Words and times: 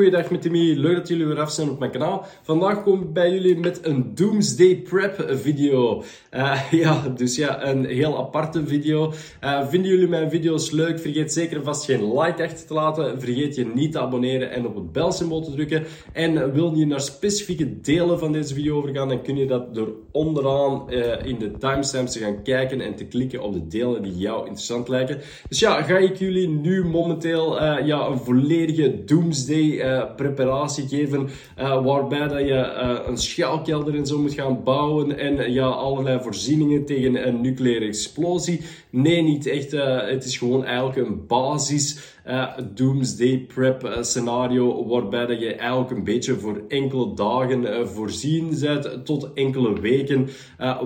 goeiedag 0.00 0.30
met 0.30 0.42
Timmy. 0.42 0.74
Leuk 0.74 0.96
dat 0.96 1.08
jullie 1.08 1.26
weer 1.26 1.40
af 1.40 1.50
zijn 1.50 1.70
op 1.70 1.78
mijn 1.78 1.90
kanaal. 1.90 2.26
Vandaag 2.42 2.82
kom 2.82 3.02
ik 3.02 3.12
bij 3.12 3.30
jullie 3.30 3.56
met 3.58 3.86
een 3.86 4.14
Doomsday 4.14 4.76
Prep 4.76 5.24
video. 5.28 6.02
Uh, 6.34 6.62
ja, 6.82 7.08
dus 7.16 7.36
ja, 7.36 7.66
een 7.66 7.84
heel 7.84 8.18
aparte 8.18 8.66
video. 8.66 9.12
Uh, 9.44 9.68
vinden 9.68 9.90
jullie 9.90 10.08
mijn 10.08 10.30
video's 10.30 10.70
leuk? 10.70 11.00
Vergeet 11.00 11.32
zeker 11.32 11.62
vast 11.62 11.84
geen 11.84 12.18
like 12.18 12.42
achter 12.42 12.66
te 12.66 12.74
laten. 12.74 13.20
Vergeet 13.20 13.54
je 13.54 13.66
niet 13.74 13.92
te 13.92 14.00
abonneren 14.00 14.50
en 14.50 14.66
op 14.66 14.74
het 14.74 14.92
belsymbool 14.92 15.42
te 15.42 15.50
drukken. 15.50 15.84
En 16.12 16.52
wil 16.52 16.74
je 16.74 16.86
naar 16.86 17.00
specifieke 17.00 17.80
delen 17.80 18.18
van 18.18 18.32
deze 18.32 18.54
video 18.54 18.76
overgaan, 18.76 19.08
dan 19.08 19.22
kun 19.22 19.36
je 19.36 19.46
dat 19.46 19.74
door 19.74 19.92
onderaan 20.12 20.82
uh, 20.88 21.24
in 21.24 21.38
de 21.38 21.50
timestamps 21.58 22.12
te 22.12 22.18
gaan 22.18 22.42
kijken 22.42 22.80
en 22.80 22.94
te 22.94 23.04
klikken 23.04 23.42
op 23.42 23.52
de 23.52 23.66
delen 23.66 24.02
die 24.02 24.16
jou 24.16 24.38
interessant 24.38 24.88
lijken. 24.88 25.20
Dus 25.48 25.58
ja, 25.58 25.82
ga 25.82 25.96
ik 25.96 26.16
jullie 26.16 26.48
nu 26.48 26.84
momenteel 26.84 27.62
ja, 27.62 28.06
een 28.06 28.18
volledige 28.18 29.04
Doomsday 29.04 29.88
preparatie 30.16 30.88
geven, 30.88 31.28
uh, 31.58 31.84
waarbij 31.84 32.28
dat 32.28 32.38
je 32.38 32.46
uh, 32.46 32.98
een 33.06 33.16
schuilkelder 33.16 33.94
en 33.94 34.06
zo 34.06 34.18
moet 34.18 34.34
gaan 34.34 34.62
bouwen 34.62 35.18
en 35.18 35.52
ja, 35.52 35.66
allerlei 35.66 36.20
voorzieningen 36.22 36.84
tegen 36.84 37.26
een 37.26 37.40
nucleaire 37.40 37.84
explosie. 37.84 38.60
Nee, 38.90 39.22
niet 39.22 39.46
echt. 39.46 39.70
het 40.10 40.24
is 40.24 40.38
gewoon 40.38 40.64
eigenlijk 40.64 40.96
een 41.08 41.26
basis 41.26 42.18
uh, 42.30 42.46
doomsday 42.74 43.38
prep 43.54 43.84
uh, 43.84 44.02
scenario, 44.02 44.86
waarbij 44.86 45.26
dat 45.26 45.40
je 45.40 45.54
eigenlijk 45.54 45.90
een 45.90 46.04
beetje 46.04 46.34
voor 46.34 46.62
enkele 46.68 47.14
dagen 47.14 47.62
uh, 47.62 47.86
voorzien 47.86 48.56
bent, 48.60 49.06
tot 49.06 49.30
enkele 49.34 49.80
weken, 49.80 50.28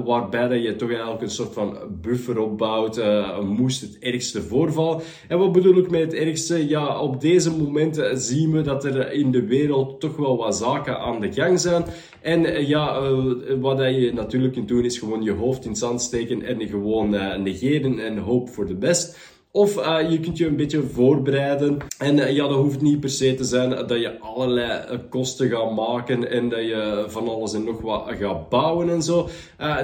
waarbij 0.04 0.48
dat 0.48 0.62
je 0.62 0.76
toch 0.76 0.88
eigenlijk 0.90 1.22
een 1.22 1.30
soort 1.30 1.52
van 1.52 1.78
buffer 2.00 2.38
opbouwt, 2.38 3.02
moest 3.42 3.80
het 3.80 3.98
ergste 4.00 4.42
voorvallen. 4.42 5.00
En 5.28 5.38
wat 5.38 5.52
bedoel 5.52 5.76
ik 5.76 5.90
met 5.90 6.00
het 6.00 6.14
ergste? 6.14 6.68
Ja, 6.68 7.00
op 7.00 7.20
deze 7.20 7.56
momenten 7.56 8.18
zien 8.18 8.52
we 8.52 8.60
dat 8.60 8.84
er 8.84 9.12
in 9.12 9.30
de 9.30 9.46
wereld 9.46 10.00
toch 10.00 10.16
wel 10.16 10.36
wat 10.36 10.56
zaken 10.56 10.98
aan 10.98 11.20
de 11.20 11.32
gang 11.32 11.60
zijn. 11.60 11.84
En 12.20 12.66
ja, 12.66 13.10
wat 13.60 13.78
je 13.78 14.10
natuurlijk 14.14 14.52
kunt 14.52 14.68
doen, 14.68 14.84
is 14.84 14.98
gewoon 14.98 15.22
je 15.22 15.32
hoofd 15.32 15.64
in 15.64 15.70
het 15.70 15.78
zand 15.78 16.02
steken 16.02 16.42
en 16.42 16.68
gewoon 16.68 17.10
negeren 17.42 17.98
en 17.98 18.18
hoop 18.18 18.48
voor 18.48 18.66
de 18.66 18.74
best. 18.74 19.32
Of 19.56 19.76
uh, 19.76 20.10
je 20.10 20.20
kunt 20.20 20.38
je 20.38 20.46
een 20.46 20.56
beetje 20.56 20.82
voorbereiden. 20.82 21.76
En 21.98 22.16
uh, 22.16 22.30
ja, 22.30 22.48
dat 22.48 22.56
hoeft 22.56 22.80
niet 22.80 23.00
per 23.00 23.10
se 23.10 23.34
te 23.34 23.44
zijn 23.44 23.70
dat 23.70 24.00
je 24.00 24.18
allerlei 24.18 24.82
uh, 24.90 24.98
kosten 25.08 25.48
gaat 25.48 25.74
maken 25.74 26.30
en 26.30 26.48
dat 26.48 26.60
je 26.60 27.04
van 27.08 27.28
alles 27.28 27.54
en 27.54 27.64
nog 27.64 27.80
wat 27.80 28.10
gaat 28.18 28.48
bouwen 28.48 28.90
en 28.90 29.02
zo. 29.02 29.28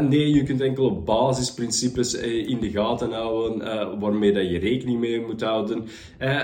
nee, 0.09 0.35
je 0.35 0.43
kunt 0.43 0.61
enkele 0.61 0.93
basisprincipes 0.93 2.15
in 2.15 2.61
de 2.61 2.71
gaten 2.71 3.13
houden 3.13 3.59
waarmee 4.01 4.33
dat 4.33 4.51
je 4.51 4.59
rekening 4.59 5.01
mee 5.01 5.21
moet 5.21 5.43
houden. 5.43 5.87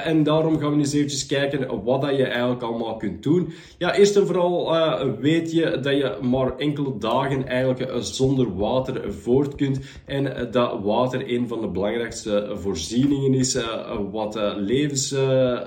en 0.05 0.23
daarom 0.23 0.59
gaan 0.59 0.71
we 0.71 0.79
eens 0.79 0.93
eventjes 0.93 1.27
kijken 1.27 1.85
wat 1.85 2.01
dat 2.01 2.17
je 2.17 2.25
eigenlijk 2.25 2.63
allemaal 2.63 2.97
kunt 2.97 3.23
doen. 3.23 3.53
Ja, 3.79 3.95
eerst 3.95 4.17
en 4.17 4.27
vooral 4.27 4.73
weet 5.21 5.53
je 5.53 5.79
dat 5.81 5.97
je 5.97 6.19
maar 6.23 6.57
enkele 6.57 6.99
dagen 6.99 7.47
eigenlijk 7.47 7.93
zonder 7.99 8.57
water 8.57 9.13
voort 9.13 9.55
kunt. 9.55 9.81
En 10.05 10.49
dat 10.51 10.81
water 10.83 11.33
een 11.33 11.49
van 11.49 11.61
de 11.61 11.69
belangrijkste 11.69 12.51
voorzieningen 12.55 13.16
is 13.35 13.57
uh, 13.57 13.99
wat 14.11 14.37
uh, 14.37 14.53
levens, 14.57 15.15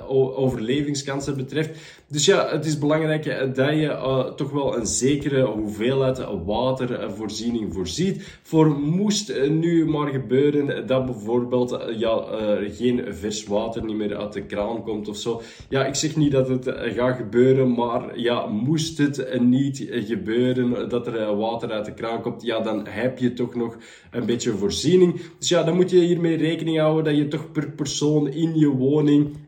overlevingskansen 0.07 1.35
betreft. 1.35 1.98
Dus 2.11 2.25
ja, 2.25 2.49
het 2.49 2.65
is 2.65 2.77
belangrijk 2.77 3.55
dat 3.55 3.69
je 3.69 4.31
toch 4.35 4.51
wel 4.51 4.77
een 4.77 4.85
zekere 4.85 5.45
hoeveelheid 5.45 6.25
watervoorziening 6.45 7.73
voorziet. 7.73 8.39
Voor 8.41 8.67
moest 8.67 9.33
nu 9.49 9.85
maar 9.85 10.07
gebeuren 10.07 10.87
dat 10.87 11.05
bijvoorbeeld 11.05 11.79
ja, 11.97 12.23
geen 12.71 13.05
vers 13.09 13.45
water 13.45 13.83
niet 13.83 13.95
meer 13.95 14.17
uit 14.17 14.33
de 14.33 14.45
kraan 14.45 14.83
komt 14.83 15.07
of 15.07 15.17
zo. 15.17 15.41
Ja, 15.69 15.85
ik 15.85 15.95
zeg 15.95 16.15
niet 16.15 16.31
dat 16.31 16.47
het 16.47 16.65
gaat 16.67 17.17
gebeuren, 17.17 17.73
maar 17.73 18.19
ja, 18.19 18.45
moest 18.45 18.97
het 18.97 19.39
niet 19.41 19.87
gebeuren 19.91 20.89
dat 20.89 21.07
er 21.07 21.35
water 21.35 21.71
uit 21.71 21.85
de 21.85 21.93
kraan 21.93 22.21
komt, 22.21 22.41
ja, 22.41 22.59
dan 22.59 22.87
heb 22.87 23.17
je 23.17 23.33
toch 23.33 23.55
nog 23.55 23.77
een 24.11 24.25
beetje 24.25 24.51
voorziening. 24.51 25.21
Dus 25.39 25.49
ja, 25.49 25.63
dan 25.63 25.75
moet 25.75 25.89
je 25.89 25.99
hiermee 25.99 26.37
rekening 26.37 26.77
houden 26.77 27.03
dat 27.03 27.17
je 27.17 27.27
toch 27.27 27.51
per 27.51 27.71
persoon 27.71 28.27
in 28.27 28.59
je 28.59 28.67
woning 28.67 29.47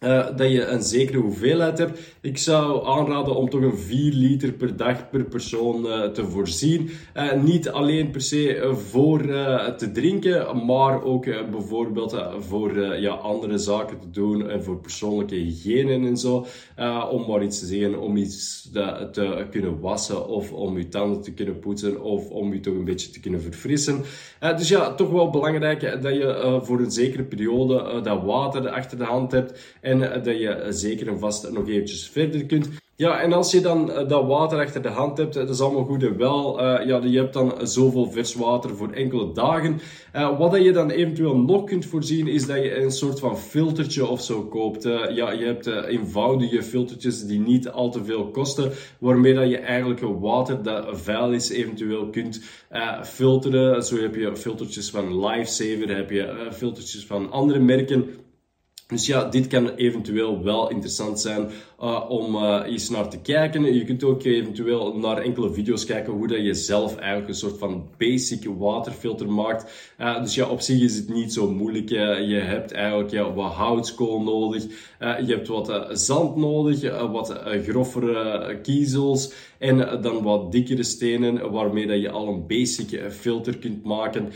uh, 0.00 0.26
dat 0.36 0.50
je 0.50 0.66
een 0.66 0.82
zekere 0.82 1.18
hoeveelheid 1.18 1.78
hebt. 1.78 2.00
Ik 2.20 2.38
zou 2.38 2.86
aanraden 2.86 3.36
om 3.36 3.50
toch 3.50 3.60
een 3.60 3.78
4 3.78 4.12
liter 4.12 4.52
per 4.52 4.76
dag 4.76 5.10
per 5.10 5.24
persoon 5.24 5.86
uh, 5.86 6.04
te 6.04 6.24
voorzien. 6.24 6.90
Uh, 7.16 7.32
niet 7.32 7.68
alleen 7.68 8.10
per 8.10 8.20
se 8.20 8.72
voor 8.90 9.20
te 9.76 9.90
drinken, 9.92 10.64
maar 10.66 11.02
ook 11.02 11.24
bijvoorbeeld 11.50 12.16
voor 12.38 12.98
ja, 13.00 13.12
andere 13.12 13.58
zaken 13.58 13.98
te 13.98 14.10
doen 14.10 14.50
en 14.50 14.64
voor 14.64 14.76
persoonlijke 14.80 15.34
hygiëne 15.34 16.06
en 16.06 16.16
zo. 16.16 16.46
om 17.10 17.24
maar 17.28 17.42
iets 17.42 17.58
te 17.58 17.66
zeggen, 17.66 18.00
om 18.00 18.16
iets 18.16 18.68
te, 18.72 19.08
te, 19.12 19.46
kunnen 19.50 19.80
wassen 19.80 20.28
of 20.28 20.52
om 20.52 20.78
je 20.78 20.88
tanden 20.88 21.22
te 21.22 21.32
kunnen 21.32 21.58
poetsen 21.58 22.02
of 22.02 22.30
om 22.30 22.52
je 22.52 22.60
toch 22.60 22.74
een 22.74 22.84
beetje 22.84 23.10
te 23.10 23.20
kunnen 23.20 23.42
verfrissen. 23.42 24.02
dus 24.56 24.68
ja, 24.68 24.94
toch 24.94 25.10
wel 25.10 25.30
belangrijk 25.30 26.02
dat 26.02 26.14
je 26.14 26.60
voor 26.62 26.80
een 26.80 26.90
zekere 26.90 27.24
periode 27.24 28.00
dat 28.00 28.22
water 28.22 28.68
achter 28.68 28.98
de 28.98 29.04
hand 29.04 29.32
hebt 29.32 29.76
en 29.88 30.22
dat 30.22 30.38
je 30.38 30.66
zeker 30.68 31.08
en 31.08 31.18
vast 31.18 31.50
nog 31.50 31.68
eventjes 31.68 32.08
verder 32.08 32.46
kunt. 32.46 32.68
Ja, 32.98 33.20
en 33.20 33.32
als 33.32 33.52
je 33.52 33.60
dan 33.60 33.92
eh, 33.92 34.08
dat 34.08 34.26
water 34.26 34.58
achter 34.58 34.82
de 34.82 34.88
hand 34.88 35.18
hebt, 35.18 35.34
dat 35.34 35.48
is 35.48 35.60
allemaal 35.60 35.84
goed 35.84 36.02
en 36.02 36.16
wel. 36.16 36.62
Ja, 36.62 37.00
je 37.04 37.18
hebt 37.18 37.32
dan 37.32 37.54
zoveel 37.62 38.10
vers 38.10 38.34
water 38.34 38.76
voor 38.76 38.92
enkele 38.92 39.32
dagen. 39.32 39.80
Wat 40.38 40.62
je 40.62 40.72
dan 40.72 40.90
eventueel 40.90 41.36
nog 41.36 41.64
kunt 41.64 41.86
voorzien, 41.86 42.28
is 42.28 42.46
dat 42.46 42.56
je 42.56 42.76
een 42.76 42.90
soort 42.90 43.20
van 43.20 43.38
filtertje 43.38 44.06
of 44.06 44.22
zo 44.22 44.42
koopt. 44.42 44.82
Ja, 45.14 45.32
je 45.32 45.44
hebt 45.44 45.66
eenvoudige 45.66 46.62
filtertjes 46.62 47.26
die 47.26 47.40
niet 47.40 47.68
al 47.68 47.90
te 47.90 48.04
veel 48.04 48.30
kosten, 48.30 48.72
waarmee 48.98 49.34
dat 49.34 49.50
je 49.50 49.58
eigenlijk 49.58 50.00
water 50.00 50.62
dat 50.62 50.86
vuil 50.90 51.32
is 51.32 51.50
eventueel 51.50 52.10
kunt 52.10 52.40
filteren. 53.02 53.84
Zo 53.84 53.96
heb 53.96 54.14
je 54.14 54.36
filtertjes 54.36 54.90
van 54.90 55.26
Lifesaver, 55.26 55.96
heb 55.96 56.10
je 56.10 56.48
filtertjes 56.52 57.06
van 57.06 57.30
andere 57.30 57.58
merken. 57.58 58.26
Dus 58.88 59.06
ja, 59.06 59.24
dit 59.24 59.46
kan 59.46 59.68
eventueel 59.68 60.44
wel 60.44 60.70
interessant 60.70 61.20
zijn 61.20 61.50
uh, 61.82 62.04
om 62.08 62.34
uh, 62.34 62.60
eens 62.66 62.88
naar 62.88 63.08
te 63.08 63.20
kijken. 63.20 63.74
Je 63.74 63.84
kunt 63.84 64.04
ook 64.04 64.24
eventueel 64.24 64.96
naar 64.96 65.18
enkele 65.18 65.52
video's 65.52 65.84
kijken 65.84 66.12
hoe 66.12 66.28
dat 66.28 66.44
je 66.44 66.54
zelf 66.54 66.96
eigenlijk 66.96 67.28
een 67.28 67.34
soort 67.34 67.58
van 67.58 67.88
basic 67.96 68.44
waterfilter 68.58 69.30
maakt. 69.30 69.92
Uh, 70.00 70.22
dus 70.22 70.34
ja, 70.34 70.48
op 70.48 70.60
zich 70.60 70.80
is 70.80 70.96
het 70.96 71.08
niet 71.08 71.32
zo 71.32 71.50
moeilijk. 71.50 71.88
je 71.88 72.40
hebt 72.44 72.72
eigenlijk 72.72 73.10
ja, 73.10 73.32
wat 73.32 73.52
houtskool 73.52 74.22
nodig. 74.22 74.62
je 74.98 75.34
hebt 75.34 75.48
wat 75.48 75.88
zand 75.90 76.36
nodig, 76.36 77.08
wat 77.10 77.40
groffere 77.66 78.58
kiezels 78.62 79.32
en 79.58 80.02
dan 80.02 80.22
wat 80.22 80.52
dikkere 80.52 80.82
stenen 80.82 81.50
waarmee 81.50 81.86
dat 81.86 82.00
je 82.00 82.10
al 82.10 82.28
een 82.28 82.46
basic 82.46 83.00
filter 83.10 83.58
kunt 83.58 83.84
maken. 83.84 84.28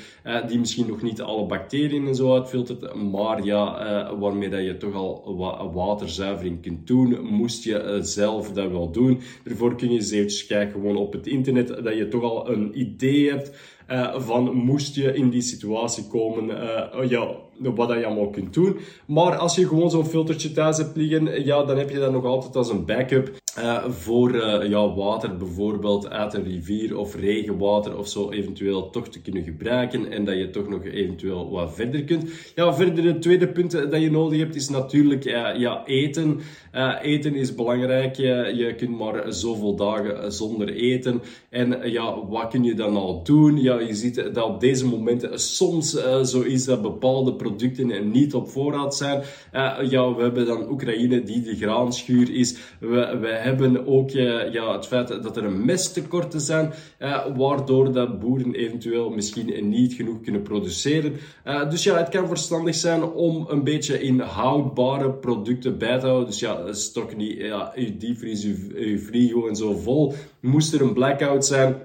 die 0.48 0.58
misschien 0.58 0.86
nog 0.86 1.02
niet 1.02 1.22
alle 1.22 1.46
bacteriën 1.46 2.06
en 2.06 2.14
zo 2.14 2.34
uitfiltert, 2.34 2.94
maar 2.94 3.44
ja, 3.44 4.16
waarmee 4.18 4.48
dat 4.48 4.64
je 4.64 4.76
toch 4.76 4.94
al 4.94 5.36
wat 5.36 5.72
waterzuivering 5.72 6.62
kunt 6.62 6.86
doen 6.86 7.31
moest 7.32 7.64
je 7.64 7.82
uh, 7.82 8.02
zelf 8.02 8.52
dat 8.52 8.70
wel 8.70 8.90
doen. 8.90 9.20
Daarvoor 9.44 9.76
kun 9.76 9.90
je 9.90 9.94
eens 9.94 10.10
eventjes 10.10 10.46
kijken 10.46 10.72
gewoon 10.72 10.96
op 10.96 11.12
het 11.12 11.26
internet, 11.26 11.68
dat 11.68 11.96
je 11.96 12.08
toch 12.08 12.22
al 12.22 12.50
een 12.50 12.80
idee 12.80 13.30
hebt 13.30 13.52
uh, 13.90 14.20
van 14.20 14.54
moest 14.54 14.94
je 14.94 15.14
in 15.14 15.30
die 15.30 15.40
situatie 15.40 16.06
komen, 16.06 16.48
uh, 16.48 17.10
ja, 17.10 17.28
wat 17.58 17.88
dat 17.88 17.98
je 17.98 18.06
allemaal 18.06 18.30
kunt 18.30 18.54
doen. 18.54 18.76
Maar 19.06 19.36
als 19.36 19.54
je 19.54 19.68
gewoon 19.68 19.90
zo'n 19.90 20.06
filtertje 20.06 20.52
thuis 20.52 20.76
hebt 20.76 20.96
liggen, 20.96 21.44
ja, 21.44 21.64
dan 21.64 21.78
heb 21.78 21.90
je 21.90 21.98
dat 21.98 22.12
nog 22.12 22.24
altijd 22.24 22.56
als 22.56 22.70
een 22.70 22.84
backup. 22.84 23.41
Uh, 23.58 23.84
voor 23.88 24.34
uh, 24.34 24.68
ja, 24.68 24.94
water 24.94 25.36
bijvoorbeeld 25.36 26.10
uit 26.10 26.34
een 26.34 26.44
rivier 26.44 26.96
of 26.96 27.14
regenwater 27.14 27.98
of 27.98 28.08
zo 28.08 28.30
eventueel 28.30 28.90
toch 28.90 29.08
te 29.08 29.20
kunnen 29.20 29.42
gebruiken 29.42 30.10
en 30.10 30.24
dat 30.24 30.36
je 30.36 30.50
toch 30.50 30.68
nog 30.68 30.84
eventueel 30.84 31.50
wat 31.50 31.74
verder 31.74 32.04
kunt. 32.04 32.24
Ja, 32.54 32.74
verder 32.74 33.04
het 33.04 33.22
tweede 33.22 33.48
punt 33.48 33.70
dat 33.70 34.00
je 34.00 34.10
nodig 34.10 34.38
hebt 34.38 34.54
is 34.54 34.68
natuurlijk 34.68 35.24
ja, 35.24 35.86
eten. 35.86 36.40
eten 37.02 37.34
is 37.34 37.54
belangrijk. 37.54 38.16
je 38.16 38.74
kunt 38.76 38.98
maar 38.98 39.32
zoveel 39.32 39.76
dagen 39.76 40.32
zonder 40.32 40.68
eten. 40.68 41.22
En 41.48 41.90
ja, 41.90 42.26
wat 42.26 42.48
kun 42.50 42.64
je 42.64 42.74
dan 42.74 42.96
al 42.96 43.22
doen? 43.22 43.60
Ja, 43.60 43.80
je 43.80 43.94
ziet 43.94 44.14
dat 44.14 44.44
op 44.44 44.60
deze 44.60 44.86
momenten 44.86 45.40
soms 45.40 45.90
zo 46.24 46.40
is 46.40 46.64
dat 46.64 46.82
bepaalde 46.82 47.34
producten 47.34 48.10
niet 48.10 48.34
op 48.34 48.48
voorraad 48.48 48.96
zijn. 48.96 49.22
ja, 49.88 50.14
we 50.14 50.22
hebben 50.22 50.46
dan 50.46 50.70
Oekraïne 50.70 51.22
die 51.22 51.42
de 51.42 51.56
graanschuur 51.56 52.34
is. 52.34 52.56
We, 52.80 53.18
we 53.20 53.40
hebben 53.42 53.86
ook 53.86 54.12
uh, 54.12 54.52
ja, 54.52 54.72
het 54.72 54.86
feit 54.86 55.08
dat 55.08 55.36
er 55.36 55.44
een 55.44 55.64
mesttekorten 55.64 56.40
zijn, 56.40 56.72
uh, 56.98 57.26
waardoor 57.36 57.92
dat 57.92 58.18
boeren 58.18 58.54
eventueel 58.54 59.10
misschien 59.10 59.68
niet 59.68 59.92
genoeg 59.92 60.20
kunnen 60.20 60.42
produceren. 60.42 61.12
Uh, 61.46 61.70
dus 61.70 61.82
ja, 61.82 61.96
het 61.96 62.08
kan 62.08 62.28
verstandig 62.28 62.74
zijn 62.74 63.02
om 63.02 63.46
een 63.48 63.64
beetje 63.64 64.02
in 64.02 64.20
houdbare 64.20 65.10
producten 65.10 65.78
bij 65.78 65.98
te 65.98 66.06
houden. 66.06 66.26
Dus 66.26 66.40
ja, 66.40 66.72
stok 66.72 67.16
niet 67.16 67.38
ja, 67.38 67.72
diepvries, 67.98 68.44
uw, 68.44 68.56
uw 68.74 68.98
frigo 68.98 69.48
en 69.48 69.56
zo 69.56 69.74
vol. 69.74 70.14
Moest 70.40 70.74
er 70.74 70.82
een 70.82 70.92
blackout 70.92 71.46
zijn, 71.46 71.76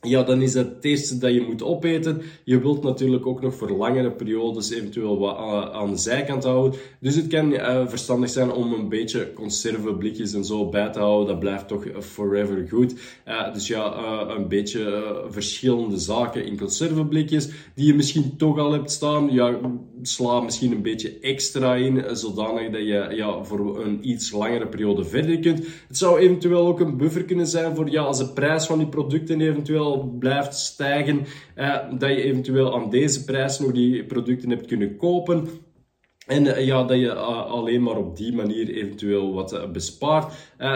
ja, 0.00 0.22
dan 0.22 0.42
is 0.42 0.52
dat 0.52 0.66
het 0.66 0.84
eerste 0.84 1.18
dat 1.18 1.32
je 1.32 1.40
moet 1.40 1.62
opeten. 1.62 2.22
Je 2.44 2.60
wilt 2.60 2.82
natuurlijk 2.82 3.26
ook 3.26 3.40
nog 3.40 3.54
voor 3.54 3.70
langere 3.70 4.10
periodes 4.10 4.70
eventueel 4.70 5.18
wat 5.18 5.36
aan 5.72 5.90
de 5.90 5.96
zijkant 5.96 6.44
houden. 6.44 6.80
Dus 7.00 7.14
het 7.14 7.26
kan 7.26 7.52
uh, 7.52 7.88
verstandig 7.88 8.30
zijn 8.30 8.52
om 8.52 8.72
een 8.72 8.88
beetje 8.88 9.32
conserveblikjes 9.32 10.34
en 10.34 10.44
zo 10.44 10.68
bij 10.68 10.90
te 10.90 10.98
houden. 10.98 11.26
Dat 11.26 11.38
blijft 11.38 11.68
toch 11.68 11.84
forever 12.00 12.66
goed. 12.68 12.94
Uh, 13.26 13.52
dus 13.52 13.66
ja, 13.66 13.96
een 14.36 14.48
beetje 14.48 15.24
verschillende 15.28 15.98
zaken 15.98 16.44
in 16.44 16.58
conserveblikjes 16.58 17.48
die 17.74 17.86
je 17.86 17.94
misschien 17.94 18.36
toch 18.36 18.58
al 18.58 18.72
hebt 18.72 18.90
staan. 18.90 19.32
Ja, 19.32 19.58
sla 20.02 20.40
misschien 20.40 20.72
een 20.72 20.82
beetje 20.82 21.18
extra 21.20 21.74
in, 21.74 22.16
zodanig 22.16 22.70
dat 22.70 22.80
je 22.80 23.08
ja, 23.14 23.44
voor 23.44 23.84
een 23.84 24.08
iets 24.08 24.32
langere 24.32 24.66
periode 24.66 25.04
verder 25.04 25.38
kunt. 25.38 25.58
Het 25.88 25.98
zou 25.98 26.18
eventueel 26.18 26.66
ook 26.66 26.80
een 26.80 26.96
buffer 26.96 27.24
kunnen 27.24 27.46
zijn 27.46 27.76
voor 27.76 27.90
ja, 27.90 28.02
als 28.02 28.18
de 28.18 28.28
prijs 28.28 28.66
van 28.66 28.78
die 28.78 28.88
producten 28.88 29.40
eventueel 29.40 30.16
blijft 30.18 30.54
stijgen, 30.54 31.26
eh, 31.54 31.76
dat 31.98 32.10
je 32.10 32.22
eventueel 32.22 32.74
aan 32.74 32.90
deze 32.90 33.24
prijs 33.24 33.58
nog 33.58 33.72
die 33.72 34.04
producten 34.04 34.50
hebt 34.50 34.66
kunnen 34.66 34.96
kopen. 34.96 35.48
En 36.28 36.44
uh, 36.44 36.66
ja, 36.66 36.84
dat 36.84 36.98
je 36.98 37.06
uh, 37.06 37.46
alleen 37.50 37.82
maar 37.82 37.96
op 37.96 38.16
die 38.16 38.32
manier 38.34 38.68
eventueel 38.68 39.34
wat 39.34 39.52
uh, 39.52 39.70
bespaart. 39.70 40.32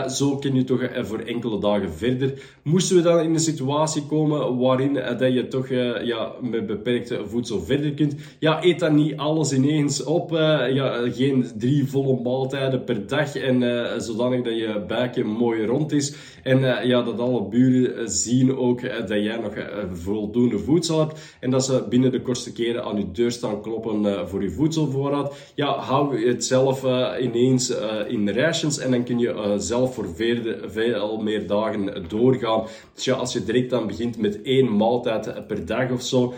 zo 0.08 0.36
kun 0.36 0.54
je 0.54 0.64
toch 0.64 0.80
voor 1.02 1.18
enkele 1.18 1.60
dagen 1.60 1.92
verder. 1.92 2.32
Moesten 2.62 2.96
we 2.96 3.02
dan 3.02 3.20
in 3.20 3.34
een 3.34 3.40
situatie 3.40 4.06
komen 4.06 4.58
waarin 4.58 4.94
dat 4.94 5.32
je 5.32 5.48
toch 5.48 5.68
ja, 6.04 6.32
met 6.40 6.66
beperkte 6.66 7.20
voedsel 7.26 7.60
verder 7.60 7.92
kunt. 7.92 8.14
Ja, 8.38 8.64
eet 8.64 8.78
dan 8.78 8.94
niet 8.94 9.16
alles 9.16 9.52
ineens 9.52 10.04
op. 10.04 10.30
ja, 10.30 11.10
geen 11.10 11.46
drie 11.58 11.86
volle 11.86 12.20
maaltijden 12.22 12.84
per 12.84 13.06
dag. 13.06 13.36
En 13.36 13.62
zodanig 14.00 14.42
dat 14.42 14.56
je 14.56 14.84
buikje 14.86 15.24
mooi 15.24 15.66
rond 15.66 15.92
is. 15.92 16.14
En 16.42 16.86
ja, 16.86 17.02
dat 17.02 17.18
alle 17.18 17.48
buren 17.48 18.10
zien 18.10 18.56
ook 18.56 18.80
dat 18.82 19.08
jij 19.08 19.36
nog 19.36 19.54
voldoende 19.92 20.58
voedsel 20.58 20.98
hebt. 20.98 21.36
En 21.40 21.50
dat 21.50 21.64
ze 21.64 21.84
binnen 21.88 22.12
de 22.12 22.22
kortste 22.22 22.52
keren 22.52 22.84
aan 22.84 22.96
je 22.96 23.10
deur 23.10 23.30
staan 23.30 23.62
kloppen 23.62 24.28
voor 24.28 24.42
je 24.42 24.50
voedselvoorraad 24.50 25.41
ja, 25.54 25.78
hou 25.78 26.26
het 26.26 26.44
zelf 26.44 26.84
uh, 26.84 27.10
ineens 27.20 27.70
uh, 27.70 27.78
in 28.08 28.28
rations 28.28 28.78
en 28.78 28.90
dan 28.90 29.04
kun 29.04 29.18
je 29.18 29.28
uh, 29.28 29.52
zelf 29.56 29.94
voor 29.94 30.08
veel, 30.14 30.54
veel 30.66 31.18
meer 31.18 31.46
dagen 31.46 32.04
doorgaan. 32.08 32.66
Dus 32.94 33.04
ja, 33.04 33.14
als 33.14 33.32
je 33.32 33.44
direct 33.44 33.70
dan 33.70 33.86
begint 33.86 34.18
met 34.18 34.42
één 34.42 34.76
maaltijd 34.76 35.46
per 35.46 35.66
dag 35.66 35.90
of 35.90 36.02
zo, 36.02 36.34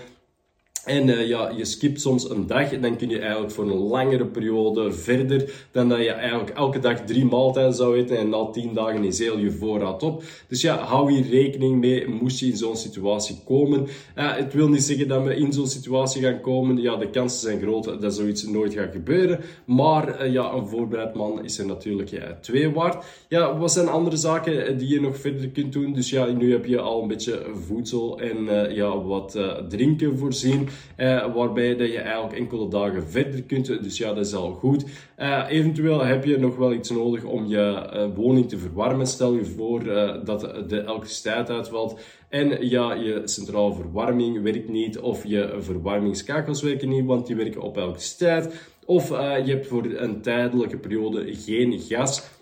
en 0.84 1.08
uh, 1.08 1.28
ja, 1.28 1.52
je 1.56 1.64
skipt 1.64 2.00
soms 2.00 2.31
een 2.31 2.46
dag 2.46 2.78
dan 2.81 2.96
kun 2.96 3.08
je 3.08 3.19
eigenlijk 3.19 3.52
voor 3.52 3.64
een 3.64 3.78
langere 3.78 4.26
periode 4.26 4.92
verder 4.92 5.66
dan 5.70 5.88
dat 5.88 5.98
je 5.98 6.10
eigenlijk 6.10 6.50
elke 6.50 6.78
dag 6.78 7.00
drie 7.00 7.25
maaltijden 7.25 7.75
zou 7.75 7.96
eten 7.96 8.19
en 8.19 8.28
na 8.28 8.46
tien 8.50 8.75
dagen 8.75 9.04
is 9.04 9.19
heel 9.19 9.38
je 9.38 9.50
voorraad 9.50 10.02
op. 10.02 10.22
Dus 10.48 10.60
ja, 10.60 10.76
hou 10.76 11.12
hier 11.12 11.31
rekening 11.31 11.81
mee, 11.81 12.08
moest 12.08 12.40
je 12.40 12.46
in 12.46 12.56
zo'n 12.56 12.76
situatie 12.76 13.36
komen. 13.44 13.86
Het 14.14 14.54
wil 14.54 14.69
niet 14.69 14.82
zeggen 14.82 15.08
dat 15.08 15.25
we 15.25 15.36
in 15.36 15.52
zo'n 15.52 15.66
situatie 15.66 16.22
gaan 16.22 16.40
komen. 16.40 16.81
Ja, 16.81 16.96
de 16.96 17.10
kansen 17.10 17.40
zijn 17.40 17.60
groot 17.60 18.00
dat 18.00 18.14
zoiets 18.14 18.46
nooit 18.46 18.75
gaat 18.75 18.92
gebeuren. 18.92 19.40
Maar 19.66 20.26
uh, 20.26 20.32
ja, 20.32 20.52
een 20.52 20.66
voorbereid 20.66 21.14
man 21.14 21.44
is 21.44 21.58
er 21.58 21.66
natuurlijk 21.66 22.08
ja, 22.08 22.38
twee 22.40 22.70
waard. 22.70 23.04
Ja, 23.28 23.58
wat 23.58 23.72
zijn 23.72 23.88
andere 23.88 24.16
zaken 24.16 24.78
die 24.78 24.88
je 24.88 25.00
nog 25.00 25.16
verder 25.16 25.48
kunt 25.48 25.72
doen? 25.72 25.92
Dus 25.92 26.10
ja, 26.10 26.26
nu 26.26 26.52
heb 26.52 26.64
je 26.64 26.81
al 26.81 27.02
een 27.02 27.08
beetje 27.08 27.42
voedsel 27.66 28.20
en 28.20 28.75
ja, 28.75 29.02
wat 29.02 29.38
drinken 29.69 30.19
voorzien. 30.19 30.69
Uh, 30.96 31.34
waarbij 31.34 31.76
dat 31.76 31.90
je 31.90 31.98
eigenlijk 31.98 32.38
enkele 32.38 32.68
dagen 32.68 33.08
verder 33.08 33.42
kunt. 33.42 33.66
Dus 33.66 33.98
ja, 33.98 34.12
dat 34.12 34.26
is 34.26 34.34
al 34.34 34.52
goed. 34.52 34.84
Uh, 35.18 35.44
eventueel 35.48 36.04
heb 36.04 36.24
je 36.24 36.38
nog 36.38 36.56
wel 36.56 36.72
iets 36.72 36.90
nodig 36.90 37.24
om 37.24 37.46
je 37.46 37.90
uh, 37.94 38.16
woning 38.16 38.48
te 38.48 38.58
verwarmen. 38.58 39.06
Stel 39.06 39.34
je 39.34 39.44
voor 39.44 39.84
dat 40.24 40.40
de 40.68 40.82
elektriciteit 40.86 41.50
uitvalt 41.50 42.00
en 42.28 42.68
ja, 42.68 42.92
je 42.92 43.22
centrale 43.24 43.74
verwarming 43.74 44.42
werkt 44.42 44.68
niet 44.68 44.98
of 44.98 45.24
je 45.26 45.56
verwarmingskakels 45.58 46.62
werken 46.62 46.88
niet, 46.88 47.04
want 47.04 47.26
die 47.26 47.36
werken 47.36 47.62
op 47.62 47.76
elektriciteit. 47.76 48.72
Of 48.86 49.08
je 49.08 49.50
hebt 49.50 49.66
voor 49.66 49.84
een 49.84 50.20
tijdelijke 50.20 50.76
periode 50.76 51.34
geen 51.34 51.80
gas. 51.80 52.33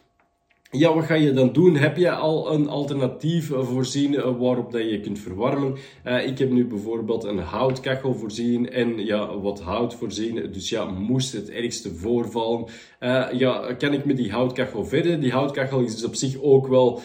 Ja, 0.74 0.94
wat 0.94 1.04
ga 1.04 1.14
je 1.14 1.32
dan 1.32 1.52
doen? 1.52 1.76
Heb 1.76 1.96
je 1.96 2.10
al 2.10 2.52
een 2.52 2.68
alternatief 2.68 3.46
voorzien 3.46 4.16
eh, 4.16 4.38
waarop 4.38 4.72
dat 4.72 4.90
je 4.90 5.00
kunt 5.00 5.18
verwarmen? 5.18 5.76
Uh, 6.06 6.26
ik 6.26 6.38
heb 6.38 6.50
nu 6.50 6.66
bijvoorbeeld 6.66 7.24
een 7.24 7.38
houtkachel 7.38 8.14
voorzien 8.14 8.70
en 8.70 9.04
ja, 9.04 9.38
wat 9.38 9.60
hout 9.60 9.94
voorzien. 9.94 10.48
Dus 10.52 10.68
ja, 10.68 10.84
moest 10.84 11.32
het 11.32 11.50
ergste 11.50 11.94
voorvallen, 11.94 12.66
ja, 13.32 13.74
kan 13.78 13.92
ik 13.92 14.04
met 14.04 14.16
die 14.16 14.32
houtkachel 14.32 14.84
verder? 14.84 15.20
Die 15.20 15.32
houtkachel 15.32 15.80
is 15.80 16.04
op 16.04 16.14
zich 16.14 16.40
ook 16.40 16.66
wel 16.66 17.00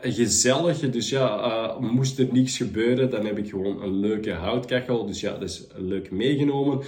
gezellig. 0.00 0.90
Dus 0.90 1.08
ja, 1.08 1.76
moest 1.80 2.18
er 2.18 2.28
niets 2.32 2.56
gebeuren, 2.56 3.10
dan 3.10 3.26
heb 3.26 3.38
ik 3.38 3.48
gewoon 3.48 3.82
een 3.82 4.00
leuke 4.00 4.32
houtkachel. 4.32 5.06
Dus 5.06 5.20
ja, 5.20 5.32
dat 5.32 5.48
is 5.48 5.66
leuk 5.76 6.10
meegenomen. 6.10 6.80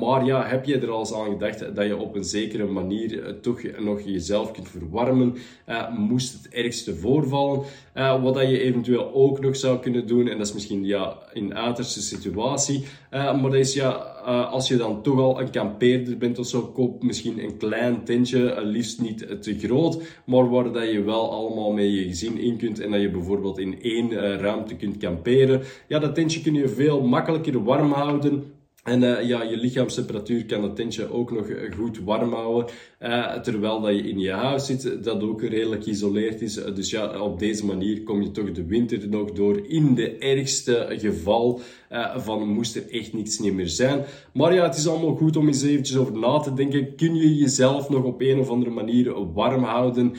maar 0.00 0.24
ja, 0.24 0.46
heb 0.46 0.64
je 0.64 0.78
er 0.78 0.90
al 0.90 0.98
eens 0.98 1.14
aan 1.14 1.30
gedacht 1.30 1.74
dat 1.74 1.86
je 1.86 1.96
op 1.96 2.14
een 2.14 2.24
zekere 2.24 2.66
manier 2.66 3.40
toch 3.40 3.60
nog 3.78 4.00
jezelf 4.00 4.50
kunt 4.50 4.68
verwarmen? 4.68 5.36
Uh, 5.68 5.96
moest 5.96 6.32
het 6.32 6.52
ergste 6.52 6.96
voorvallen. 6.96 7.62
Uh, 7.94 8.22
wat 8.22 8.34
dat 8.34 8.48
je 8.50 8.60
eventueel 8.60 9.14
ook 9.14 9.40
nog 9.40 9.56
zou 9.56 9.78
kunnen 9.78 10.06
doen, 10.06 10.28
en 10.28 10.38
dat 10.38 10.46
is 10.46 10.52
misschien 10.52 10.84
ja, 10.84 11.18
in 11.32 11.54
uiterste 11.54 12.02
situatie, 12.02 12.84
uh, 13.10 13.40
maar 13.40 13.50
dat 13.50 13.60
is 13.60 13.74
ja, 13.74 13.90
als 14.50 14.68
je 14.68 14.76
dan 14.76 15.02
toch 15.02 15.18
al 15.18 15.40
een 15.40 15.50
kampeerder 15.50 16.18
bent 16.18 16.38
of 16.38 16.46
zo, 16.46 16.62
koop 16.62 17.02
misschien 17.02 17.42
een 17.42 17.56
klein 17.56 18.04
tentje, 18.04 18.64
liefst 18.64 19.00
niet 19.00 19.42
te 19.42 19.58
groot, 19.58 20.02
maar 20.24 20.50
waar 20.50 20.72
dat 20.72 20.90
je 20.90 21.02
wel 21.02 21.32
allemaal 21.32 21.72
met 21.72 21.84
je 21.84 22.02
gezin 22.02 22.38
in 22.38 22.56
kunt 22.56 22.80
en 22.80 22.90
dat 22.90 23.00
je 23.00 23.10
bijvoorbeeld 23.10 23.58
in 23.58 23.82
één 23.82 24.12
ruimte 24.38 24.76
kunt 24.76 24.96
kamperen. 24.96 25.62
Ja, 25.88 25.98
dat 25.98 26.14
tentje 26.14 26.40
kun 26.40 26.54
je 26.54 26.68
veel 26.68 27.00
makkelijker 27.00 27.64
warm 27.64 27.92
houden 27.92 28.54
en 28.86 29.02
uh, 29.02 29.28
ja, 29.28 29.42
je 29.42 29.56
lichaamstemperatuur 29.56 30.44
kan 30.44 30.62
het 30.62 30.76
tentje 30.76 31.12
ook 31.12 31.30
nog 31.32 31.46
goed 31.76 31.98
warm 31.98 32.32
houden. 32.32 32.74
Uh, 33.00 33.34
terwijl 33.34 33.80
dat 33.80 33.94
je 33.94 34.08
in 34.08 34.18
je 34.18 34.30
huis 34.30 34.66
zit, 34.66 35.04
dat 35.04 35.22
ook 35.22 35.42
redelijk 35.42 35.84
geïsoleerd 35.84 36.40
is. 36.40 36.54
Dus 36.54 36.90
ja, 36.90 37.20
op 37.20 37.38
deze 37.38 37.66
manier 37.66 38.02
kom 38.02 38.22
je 38.22 38.30
toch 38.30 38.52
de 38.52 38.64
winter 38.64 39.08
nog 39.08 39.32
door. 39.32 39.66
In 39.68 39.94
de 39.94 40.18
ergste 40.18 40.86
geval 40.98 41.60
van 42.16 42.48
moest 42.48 42.76
er 42.76 42.90
echt 42.90 43.12
niets 43.12 43.38
meer 43.40 43.68
zijn. 43.68 44.04
Maar 44.32 44.54
ja, 44.54 44.62
het 44.62 44.76
is 44.76 44.88
allemaal 44.88 45.14
goed 45.14 45.36
om 45.36 45.46
eens 45.46 45.62
eventjes 45.62 45.96
over 45.96 46.18
na 46.18 46.38
te 46.38 46.52
denken. 46.52 46.94
Kun 46.94 47.14
je 47.14 47.36
jezelf 47.36 47.88
nog 47.88 48.04
op 48.04 48.20
een 48.20 48.38
of 48.38 48.48
andere 48.48 48.70
manier 48.70 49.32
warm 49.32 49.62
houden? 49.62 50.12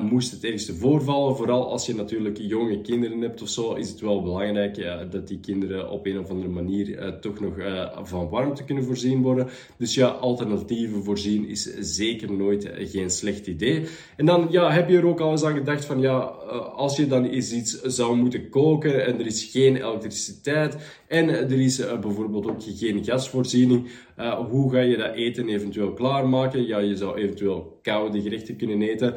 moest 0.00 0.30
het 0.30 0.44
ergste 0.44 0.74
voorvallen? 0.74 1.36
Vooral 1.36 1.70
als 1.70 1.86
je 1.86 1.94
natuurlijk 1.94 2.38
jonge 2.38 2.80
kinderen 2.80 3.20
hebt 3.20 3.42
of 3.42 3.48
zo, 3.48 3.74
is 3.74 3.90
het 3.90 4.00
wel 4.00 4.22
belangrijk 4.22 5.08
dat 5.10 5.28
die 5.28 5.40
kinderen 5.40 5.90
op 5.90 6.06
een 6.06 6.18
of 6.18 6.30
andere 6.30 6.48
manier 6.48 7.18
toch 7.20 7.40
nog 7.40 7.56
van 8.02 8.28
warmte 8.28 8.64
kunnen 8.64 8.84
voorzien 8.84 9.22
worden. 9.22 9.48
Dus 9.76 9.94
ja, 9.94 10.06
alternatieven 10.06 11.04
voorzien 11.04 11.48
is 11.48 11.74
zeker 11.78 12.32
nooit 12.32 12.70
geen 12.78 13.10
slecht 13.10 13.46
idee. 13.46 13.86
En 14.16 14.26
dan 14.26 14.46
ja, 14.50 14.70
heb 14.70 14.88
je 14.88 14.96
er 14.96 15.06
ook 15.06 15.20
al 15.20 15.30
eens 15.30 15.44
aan 15.44 15.56
gedacht 15.56 15.84
van 15.84 16.00
ja, 16.00 16.32
eh, 16.50 16.74
als 16.74 16.96
je 16.96 17.06
dan 17.06 17.24
eens 17.24 17.52
iets 17.52 17.82
zou 17.82 18.16
moeten 18.16 18.48
koken 18.48 19.06
en 19.06 19.18
er 19.18 19.26
is 19.26 19.44
geen 19.44 19.76
elektriciteit 19.76 20.76
en 21.08 21.28
er 21.28 21.60
is 21.60 21.80
uh, 21.80 21.98
bijvoorbeeld 21.98 22.46
ook 22.50 22.62
geen 22.62 23.04
gasvoorziening, 23.04 23.88
hoe 24.50 24.70
ga 24.70 24.80
je 24.80 24.96
dat 24.96 25.14
eten 25.14 25.48
eventueel 25.48 25.92
klaarmaken? 25.92 26.66
Ja, 26.66 26.78
je 26.78 26.96
zou 26.96 27.18
eventueel 27.18 27.78
koude 27.82 28.22
gerechten 28.22 28.56
kunnen 28.56 28.82
eten, 28.82 29.14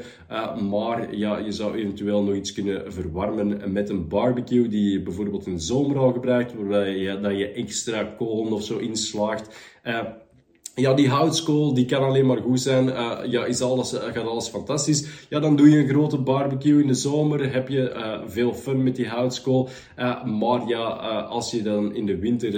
maar 0.70 1.16
ja, 1.16 1.38
je 1.38 1.52
zou 1.52 1.78
eventueel 1.78 2.24
nog 2.24 2.36
iets 2.36 2.54
kunnen 2.54 2.94
verwarmen 2.94 3.72
met 3.72 3.90
een 3.90 4.08
barbecue 4.08 4.68
die 4.68 4.92
je 4.92 5.02
bijvoorbeeld 5.02 5.48
in 5.48 5.54
de 5.54 5.60
zomer 5.60 5.98
al 5.98 6.12
gebruikt, 6.12 6.54
waarbij 6.54 6.98
je, 6.98 7.20
dat 7.20 7.38
je 7.38 7.52
extra 7.52 8.04
kolen 8.04 8.54
of 8.54 8.64
zo 8.64 8.78
inslaagt. 8.78 9.56
Ja, 10.76 10.94
die 10.94 11.10
houtskool, 11.10 11.74
die 11.74 11.86
kan 11.86 12.04
alleen 12.04 12.26
maar 12.26 12.38
goed 12.38 12.62
zijn. 12.62 12.88
Uh, 12.88 13.20
ja, 13.30 13.46
is 13.46 13.62
alles, 13.62 13.94
uh, 13.94 14.00
gaat 14.00 14.28
alles 14.28 14.48
fantastisch. 14.48 15.08
Ja, 15.30 15.40
dan 15.40 15.56
doe 15.56 15.70
je 15.70 15.78
een 15.78 15.88
grote 15.88 16.18
barbecue 16.18 16.82
in 16.82 16.88
de 16.88 16.94
zomer. 16.94 17.54
Heb 17.54 17.70
je 17.70 17.94
uh, 17.96 18.22
veel 18.26 18.54
fun 18.54 18.84
met 18.84 18.96
die 18.96 19.08
houtskool. 19.08 19.70
maar 20.26 20.68
ja, 20.68 20.84
als 21.30 21.52
je 21.52 21.62
dan 21.62 21.96
in 21.96 22.06
de 22.06 22.18
winter 22.18 22.52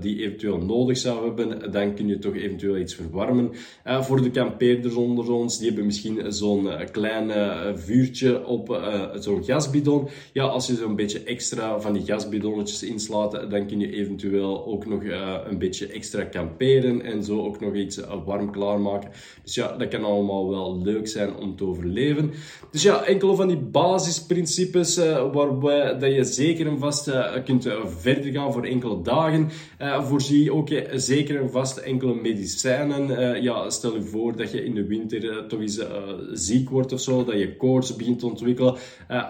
die 0.00 0.22
eventueel 0.22 0.58
nodig 0.58 0.98
zou 0.98 1.24
hebben, 1.24 1.72
dan 1.72 1.94
kun 1.94 2.08
je 2.08 2.18
toch 2.18 2.34
eventueel 2.34 2.76
iets 2.76 2.94
verwarmen. 2.94 3.50
voor 3.84 4.22
de 4.22 4.30
kampeerders 4.30 4.94
onder 4.94 5.32
ons, 5.32 5.58
die 5.58 5.66
hebben 5.66 5.86
misschien 5.86 6.32
zo'n 6.32 6.68
klein 6.90 7.30
vuurtje 7.78 8.46
op 8.46 8.80
zo'n 9.14 9.44
gasbidon. 9.44 10.08
Ja, 10.32 10.44
als 10.44 10.66
je 10.66 10.74
zo'n 10.74 10.96
beetje 10.96 11.22
extra 11.22 11.80
van 11.80 11.92
die 11.92 12.04
gasbidonnetjes 12.04 12.82
inslaat, 12.82 13.50
dan 13.50 13.66
kun 13.66 13.80
je 13.80 13.92
eventueel 13.92 14.66
ook 14.66 14.86
nog 14.86 15.02
een 15.48 15.58
beetje 15.58 15.86
extra 15.86 16.24
kamperen 16.24 17.02
en 17.02 17.24
zo 17.24 17.31
ook 17.40 17.60
nog 17.60 17.74
iets 17.74 18.00
warm 18.24 18.50
klaarmaken. 18.50 19.10
Dus 19.44 19.54
ja, 19.54 19.76
dat 19.76 19.88
kan 19.88 20.04
allemaal 20.04 20.50
wel 20.50 20.82
leuk 20.82 21.08
zijn 21.08 21.36
om 21.36 21.56
te 21.56 21.64
overleven. 21.64 22.32
Dus 22.70 22.82
ja, 22.82 23.04
enkele 23.04 23.34
van 23.34 23.48
die 23.48 23.56
basisprincipes 23.56 24.96
waarbij 25.32 25.98
dat 25.98 26.14
je 26.14 26.24
zeker 26.24 26.66
en 26.66 26.78
vast 26.78 27.10
kunt 27.44 27.68
verder 27.84 28.32
gaan 28.32 28.52
voor 28.52 28.64
enkele 28.64 29.02
dagen. 29.02 29.50
voorzie 29.78 30.52
ook 30.52 30.68
zeker 30.94 31.40
en 31.40 31.50
vast 31.50 31.76
enkele 31.76 32.14
medicijnen. 32.14 33.42
ja, 33.42 33.70
stel 33.70 33.94
je 33.94 34.02
voor 34.02 34.36
dat 34.36 34.50
je 34.50 34.64
in 34.64 34.74
de 34.74 34.86
winter 34.86 35.46
toch 35.46 35.60
eens 35.60 35.82
ziek 36.32 36.70
wordt 36.70 36.92
of 36.92 37.00
zo, 37.00 37.24
dat 37.24 37.38
je 37.38 37.56
koorts 37.56 37.96
begint 37.96 38.18
te 38.18 38.26
ontwikkelen. 38.26 38.74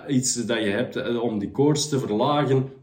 iets 0.08 0.46
dat 0.46 0.58
je 0.58 0.70
hebt 0.70 1.18
om 1.18 1.38
die 1.38 1.50
koorts 1.50 1.88
te 1.88 1.98
verlagen. 1.98 2.80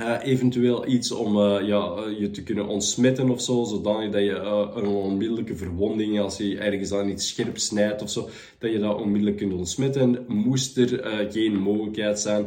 Uh, 0.00 0.16
eventueel 0.22 0.86
iets 0.86 1.12
om 1.12 1.36
uh, 1.36 1.56
ja, 1.66 1.94
uh, 1.96 2.18
je 2.18 2.30
te 2.30 2.42
kunnen 2.42 2.66
ontsmetten 2.66 3.30
of 3.30 3.42
zo, 3.42 3.64
zodanig 3.64 4.10
dat 4.10 4.22
je 4.22 4.36
een 4.74 4.86
onmiddellijke 4.86 5.56
verwonding, 5.56 6.20
als 6.20 6.36
je 6.36 6.58
ergens 6.58 6.92
aan 6.92 7.08
iets 7.08 7.28
scherp 7.28 7.58
snijdt 7.58 8.02
of 8.02 8.10
zo, 8.10 8.28
dat 8.58 8.72
je 8.72 8.78
dat 8.78 9.00
onmiddellijk 9.00 9.36
kunt 9.36 9.52
ontsmetten. 9.52 10.24
Moest 10.26 10.76
er 10.76 11.26
geen 11.30 11.58
mogelijkheid 11.60 12.20
zijn 12.20 12.46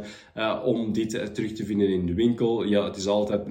om 0.64 0.92
dit 0.92 1.34
terug 1.34 1.52
te 1.52 1.64
vinden 1.64 1.88
in 1.88 2.06
de 2.06 2.14
winkel, 2.14 2.64
ja, 2.64 2.84
het 2.84 2.96
is 2.96 3.06
altijd 3.06 3.42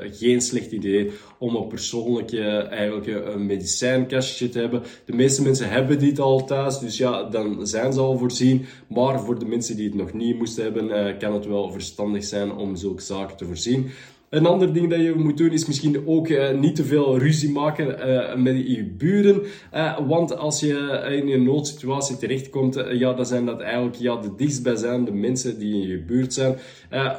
geen 0.00 0.40
slecht 0.40 0.72
idee 0.72 1.10
om 1.38 1.56
een 1.56 1.66
persoonlijk 1.66 2.34
eigenlijk 2.68 3.06
een 3.06 3.46
medicijnkastje 3.46 4.48
te 4.48 4.58
hebben. 4.58 4.82
De 5.04 5.12
meeste 5.12 5.42
mensen 5.42 5.70
hebben 5.70 5.98
dit 5.98 6.18
al 6.18 6.44
thuis, 6.44 6.78
dus 6.78 6.96
ja, 6.96 7.22
dan 7.22 7.66
zijn 7.66 7.92
ze 7.92 8.00
al 8.00 8.18
voorzien. 8.18 8.64
Maar 8.88 9.20
voor 9.20 9.38
de 9.38 9.46
mensen 9.46 9.76
die 9.76 9.86
het 9.86 9.94
nog 9.94 10.12
niet 10.12 10.38
moesten 10.38 10.62
hebben, 10.62 11.18
kan 11.18 11.32
het 11.32 11.46
wel 11.46 11.72
verstandig 11.72 12.24
zijn 12.24 12.52
om 12.52 12.76
zulke 12.76 13.02
zaken 13.02 13.30
te 13.36 13.44
voorzien. 13.44 13.90
Een 14.32 14.46
ander 14.46 14.72
ding 14.72 14.90
dat 14.90 15.00
je 15.00 15.14
moet 15.14 15.36
doen 15.36 15.50
is 15.50 15.66
misschien 15.66 16.06
ook 16.06 16.28
uh, 16.28 16.50
niet 16.50 16.76
te 16.76 16.84
veel 16.84 17.18
ruzie 17.18 17.50
maken 17.50 18.08
uh, 18.08 18.34
met 18.36 18.56
je 18.56 18.84
buren. 18.84 19.42
Uh, 19.74 19.98
want 20.08 20.36
als 20.36 20.60
je 20.60 20.74
in 21.10 21.28
een 21.28 21.42
noodsituatie 21.42 22.16
terechtkomt, 22.16 22.84
ja, 22.92 23.12
dan 23.12 23.26
zijn 23.26 23.46
dat 23.46 23.60
eigenlijk 23.60 23.96
ja, 23.96 24.16
de 24.16 24.34
dichtstbijzijnde 24.36 25.12
mensen 25.12 25.58
die 25.58 25.74
in 25.74 25.88
je 25.88 25.98
buurt 25.98 26.32
zijn. 26.32 26.56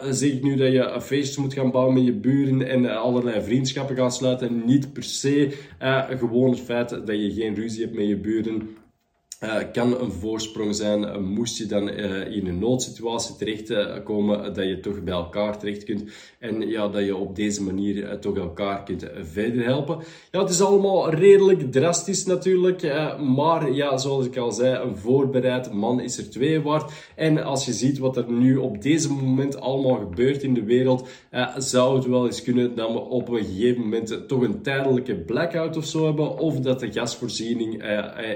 zeg 0.09 0.41
nu 0.41 0.55
dat 0.55 0.71
je 0.71 0.79
een 0.79 1.01
feestje 1.01 1.41
moet 1.41 1.53
gaan 1.53 1.71
bouwen 1.71 1.93
met 1.93 2.05
je 2.05 2.13
buren 2.13 2.67
en 2.67 2.97
allerlei 2.97 3.41
vriendschappen 3.41 3.95
gaan 3.95 4.11
sluiten. 4.11 4.63
Niet 4.65 4.93
per 4.93 5.03
se 5.03 5.57
gewoon 6.09 6.49
het 6.49 6.59
feit 6.59 6.89
dat 6.89 7.07
je 7.07 7.33
geen 7.33 7.55
ruzie 7.55 7.83
hebt 7.83 7.95
met 7.95 8.07
je 8.07 8.17
buren 8.17 8.77
uh, 9.43 9.55
kan 9.71 9.99
een 10.01 10.11
voorsprong 10.11 10.75
zijn. 10.75 11.01
Uh, 11.01 11.17
moest 11.17 11.57
je 11.57 11.65
dan 11.65 11.89
uh, 11.89 12.35
in 12.35 12.47
een 12.47 12.59
noodsituatie 12.59 13.35
terechtkomen, 13.35 14.53
dat 14.53 14.65
je 14.65 14.79
toch 14.79 15.03
bij 15.03 15.13
elkaar 15.13 15.59
terecht 15.59 15.83
kunt. 15.83 16.03
En 16.39 16.69
ja, 16.69 16.87
dat 16.87 17.05
je 17.05 17.15
op 17.15 17.35
deze 17.35 17.63
manier 17.63 18.19
toch 18.19 18.37
elkaar 18.37 18.83
kunt 18.83 19.05
verder 19.21 19.65
helpen. 19.65 19.97
Ja, 20.31 20.39
het 20.39 20.49
is 20.49 20.61
allemaal 20.61 21.09
redelijk 21.09 21.71
drastisch 21.71 22.25
natuurlijk. 22.25 22.81
maar 23.35 23.71
ja, 23.71 23.97
zoals 23.97 24.25
ik 24.25 24.37
al 24.37 24.51
zei, 24.51 24.83
een 24.83 24.97
voorbereid 24.97 25.73
man 25.73 25.99
is 25.99 26.17
er 26.17 26.29
twee 26.29 26.61
waard. 26.61 26.91
En 27.15 27.43
als 27.43 27.65
je 27.65 27.73
ziet 27.73 27.97
wat 27.97 28.17
er 28.17 28.31
nu 28.31 28.57
op 28.57 28.81
deze 28.81 29.11
moment 29.11 29.59
allemaal 29.59 29.95
gebeurt 29.95 30.43
in 30.43 30.53
de 30.53 30.63
wereld, 30.63 31.07
zou 31.57 31.95
het 31.95 32.05
wel 32.05 32.25
eens 32.25 32.43
kunnen 32.43 32.75
dat 32.75 32.91
we 32.91 32.99
op 32.99 33.29
een 33.29 33.43
gegeven 33.43 33.81
moment 33.81 34.27
toch 34.27 34.41
een 34.41 34.61
tijdelijke 34.61 35.15
blackout 35.15 35.77
of 35.77 35.85
zo 35.85 36.05
hebben. 36.05 36.37
Of 36.37 36.59
dat 36.59 36.79
de 36.79 36.91
gasvoorziening 36.91 37.83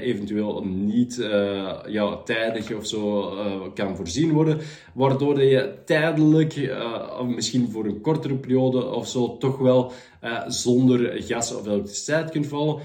eventueel 0.02 0.64
niet 0.66 0.97
niet 0.98 1.18
uh, 1.18 1.74
ja, 1.88 2.18
tijdig 2.18 2.76
of 2.76 2.88
zo 2.88 3.32
uh, 3.34 3.62
kan 3.74 3.96
voorzien 3.96 4.32
worden. 4.32 4.60
Waardoor 4.94 5.36
dat 5.36 5.44
je 5.44 5.74
tijdelijk, 5.86 6.56
uh, 6.56 7.22
misschien 7.22 7.70
voor 7.72 7.86
een 7.86 8.02
kortere 8.02 8.36
periode 8.36 8.86
of 8.86 9.08
zo, 9.08 9.38
toch 9.38 9.58
wel 9.58 9.92
zonder 10.48 11.22
gas 11.22 11.56
of 11.56 11.68
elektriciteit 11.68 12.30
kunt 12.30 12.48
vallen. 12.48 12.82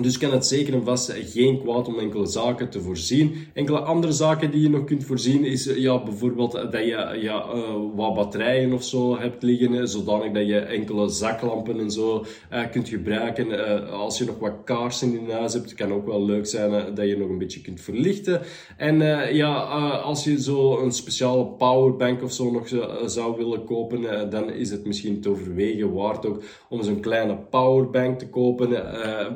Dus 0.00 0.18
kan 0.18 0.32
het 0.32 0.46
zeker 0.46 0.74
en 0.74 0.84
vast 0.84 1.12
geen 1.12 1.62
kwaad 1.62 1.88
om 1.88 1.98
enkele 1.98 2.26
zaken 2.26 2.70
te 2.70 2.80
voorzien. 2.80 3.34
Enkele 3.52 3.78
andere 3.78 4.12
zaken 4.12 4.50
die 4.50 4.60
je 4.60 4.70
nog 4.70 4.84
kunt 4.84 5.04
voorzien 5.04 5.44
is 5.44 5.64
ja, 5.64 6.02
bijvoorbeeld 6.02 6.52
dat 6.52 6.72
je 6.72 7.18
ja, 7.20 7.54
uh, 7.54 7.74
wat 7.94 8.14
batterijen 8.14 8.72
of 8.72 8.84
zo 8.84 9.18
hebt 9.18 9.42
liggen, 9.42 9.88
zodanig 9.88 10.32
dat 10.32 10.46
je 10.46 10.58
enkele 10.58 11.08
zaklampen 11.08 11.80
en 11.80 11.90
zo 11.90 12.24
kunt 12.70 12.88
gebruiken. 12.88 13.90
Als 13.90 14.18
je 14.18 14.24
nog 14.24 14.38
wat 14.38 14.54
kaarsen 14.64 15.18
in 15.18 15.30
huis 15.30 15.52
hebt, 15.52 15.74
kan 15.74 15.92
ook 15.92 16.06
wel 16.06 16.24
leuk 16.24 16.46
zijn 16.46 16.94
dat 16.94 17.06
je 17.06 17.16
nog 17.16 17.28
een 17.28 17.38
beetje 17.38 17.60
kunt 17.60 17.80
verlichten. 17.80 18.40
En 18.76 18.98
ja, 19.34 19.54
als 20.02 20.24
je 20.24 20.42
zo 20.42 20.78
een 20.78 20.92
speciale 20.92 21.46
powerbank 21.46 22.22
of 22.22 22.32
zo 22.32 22.50
nog 22.50 22.68
zou 23.06 23.36
willen 23.36 23.64
kopen, 23.64 24.30
dan 24.30 24.50
is 24.50 24.70
het 24.70 24.86
misschien 24.86 25.20
te 25.20 25.30
overwegen 25.30 25.92
waard 25.92 26.26
ook 26.26 26.42
om 26.68 26.82
zo'n 26.82 27.00
kleine 27.00 27.36
powerbank 27.36 28.18
te 28.18 28.28
kopen, 28.28 28.70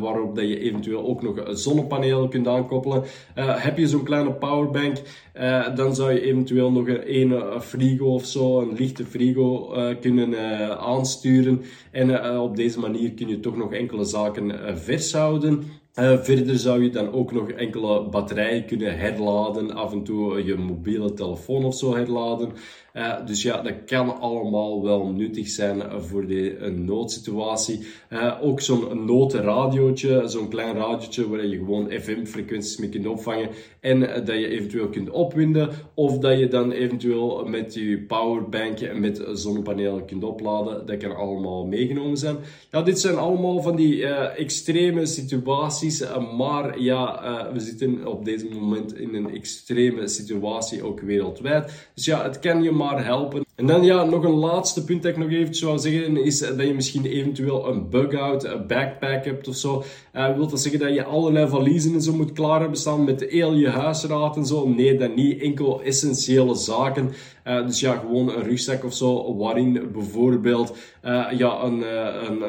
waarop 0.00 0.37
dat 0.37 0.49
je 0.49 0.53
eventueel 0.58 1.04
ook 1.04 1.23
nog 1.23 1.42
zonnepanelen 1.50 2.28
kunt 2.28 2.49
aankoppelen. 2.49 3.02
Uh, 3.02 3.62
heb 3.62 3.78
je 3.78 3.88
zo'n 3.88 4.04
kleine 4.04 4.32
powerbank, 4.32 4.96
uh, 5.40 5.76
dan 5.76 5.94
zou 5.94 6.12
je 6.12 6.20
eventueel 6.20 6.70
nog 6.70 6.87
een 6.88 7.61
frigo 7.61 8.06
of 8.06 8.25
zo, 8.25 8.61
een 8.61 8.75
lichte 8.76 9.04
frigo 9.04 9.75
uh, 9.76 9.94
kunnen 10.00 10.38
aansturen. 10.78 11.62
En 11.90 12.38
op 12.40 12.56
deze 12.56 12.80
manier 12.80 13.11
kun 13.11 13.28
je 13.28 13.40
toch 13.40 13.56
nog 13.56 13.73
enkele 13.73 14.04
zaken 14.04 14.78
vers 14.78 15.12
houden. 15.12 15.64
Verder 15.94 16.58
zou 16.58 16.82
je 16.82 16.90
dan 16.90 17.12
ook 17.12 17.32
nog 17.32 17.50
enkele 17.50 18.08
batterijen 18.08 18.66
kunnen 18.66 18.98
herladen, 18.98 19.74
af 19.74 19.92
en 19.92 20.04
toe 20.04 20.44
je 20.44 20.54
mobiele 20.54 21.12
telefoon 21.12 21.64
of 21.64 21.74
zo 21.74 21.94
herladen. 21.94 22.52
Uh, 22.94 23.26
dus 23.26 23.42
ja, 23.42 23.62
dat 23.62 23.74
kan 23.86 24.20
allemaal 24.20 24.82
wel 24.82 25.06
nuttig 25.06 25.48
zijn 25.48 25.82
voor 26.02 26.26
de 26.26 26.58
een 26.58 26.84
noodsituatie. 26.84 27.86
Uh, 28.10 28.34
ook 28.42 28.60
zo'n 28.60 29.04
noodradiootje, 29.04 30.22
zo'n 30.28 30.48
klein 30.48 30.76
radiootje 30.76 31.28
waar 31.28 31.46
je 31.46 31.56
gewoon 31.56 31.90
FM-frequenties 31.90 32.76
mee 32.76 32.88
kunt 32.88 33.06
opvangen 33.06 33.48
en 33.80 34.00
dat 34.00 34.26
je 34.26 34.48
eventueel 34.48 34.88
kunt 34.88 35.10
opwinden. 35.10 35.70
Of 35.94 36.18
dat 36.18 36.38
je 36.38 36.48
dan 36.48 36.72
eventueel 36.72 37.44
met 37.46 37.74
je 37.74 38.04
powerbank 38.06 38.94
met 38.94 39.22
zonnepanelen 39.32 40.06
kunt 40.06 40.24
opladen. 40.24 40.86
Dat 40.86 40.96
kan 40.96 41.16
allemaal 41.16 41.66
meegenomen 41.66 42.16
zijn. 42.16 42.36
Ja, 42.70 42.82
dit 42.82 43.00
zijn 43.00 43.16
allemaal 43.16 43.62
van 43.62 43.76
die 43.76 44.06
extreme 44.36 45.06
situaties 45.06 45.84
eh, 45.85 46.37
maar 46.37 46.81
ja, 46.81 47.25
uh, 47.25 47.53
we 47.53 47.61
zitten 47.61 48.07
op 48.07 48.25
deze 48.25 48.49
moment 48.49 48.99
in 48.99 49.14
een 49.14 49.31
extreme 49.31 50.09
situatie, 50.09 50.83
ook 50.83 51.00
wereldwijd. 51.00 51.88
Dus 51.95 52.05
ja, 52.05 52.23
het 52.23 52.38
kan 52.38 52.62
je 52.62 52.71
maar 52.71 53.05
helpen 53.05 53.43
en 53.56 53.66
dan 53.66 53.84
ja, 53.84 54.04
nog 54.04 54.25
een 54.25 54.34
laatste 54.34 54.84
punt 54.84 55.02
dat 55.02 55.12
ik 55.12 55.18
nog 55.18 55.30
even 55.30 55.54
zou 55.54 55.78
zeggen, 55.78 56.16
is 56.16 56.38
dat 56.38 56.61
je 56.61 56.75
misschien 56.75 57.04
eventueel 57.04 57.68
een 57.68 57.88
bug-out, 57.90 58.44
een 58.44 58.66
backpack 58.66 59.25
hebt 59.25 59.49
of 59.49 59.56
zo. 59.56 59.84
Uh, 60.14 60.34
wil 60.34 60.49
dat 60.49 60.61
zeggen 60.61 60.80
dat 60.80 60.94
je 60.94 61.04
allerlei 61.04 61.49
valiezen 61.49 61.92
en 61.92 62.02
zo 62.02 62.12
moet 62.12 62.32
klaar 62.32 62.61
hebben 62.61 62.78
staan 62.78 63.04
met 63.04 63.26
heel 63.28 63.54
je 63.54 63.68
huisraad 63.68 64.37
en 64.37 64.46
zo? 64.46 64.68
Nee, 64.68 64.99
dat 64.99 65.14
niet. 65.14 65.42
Enkel 65.42 65.82
essentiële 65.82 66.54
zaken. 66.54 67.12
Uh, 67.46 67.66
dus 67.66 67.80
ja, 67.80 67.94
gewoon 67.94 68.28
een 68.28 68.42
rugzak 68.42 68.84
of 68.84 68.94
zo, 68.94 69.37
waarin 69.37 69.88
bijvoorbeeld 69.92 70.76
uh, 71.04 71.26
ja, 71.37 71.62
een, 71.62 71.82
een, 72.26 72.42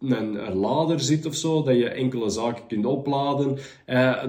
een, 0.00 0.46
een, 0.46 0.54
lader 0.54 1.00
zit 1.00 1.26
of 1.26 1.34
zo, 1.34 1.62
dat 1.62 1.76
je 1.76 1.88
enkele 1.88 2.30
zaken 2.30 2.66
kunt 2.66 2.86
opladen. 2.86 3.58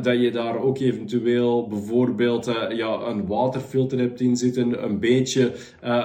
dat 0.02 0.22
je 0.22 0.32
daar 0.32 0.62
ook 0.62 0.80
eventueel 0.80 1.68
bijvoorbeeld 1.68 2.46
ja, 2.70 3.00
een 3.08 3.28
waterfilter 3.28 4.00
hebt 4.00 4.22
in 4.22 4.38
zitten, 4.38 4.84
een 4.84 5.00
beetje 5.00 5.54